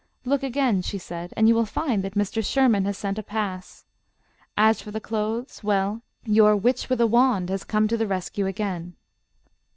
"Look 0.25 0.41
again," 0.41 0.81
she 0.81 0.97
said, 0.97 1.31
"and 1.37 1.47
you 1.47 1.53
will 1.53 1.63
find 1.67 2.03
that 2.03 2.15
Mr. 2.15 2.43
Sherman 2.43 2.85
has 2.85 2.97
sent 2.97 3.19
a 3.19 3.21
pass. 3.21 3.85
As 4.57 4.81
for 4.81 4.89
the 4.89 4.99
clothes, 4.99 5.63
well, 5.63 6.01
your 6.25 6.55
'witch 6.55 6.89
with 6.89 7.01
a 7.01 7.05
wand' 7.05 7.51
has 7.51 7.63
come 7.63 7.87
to 7.87 7.97
the 7.97 8.07
rescue 8.07 8.47
again." 8.47 8.95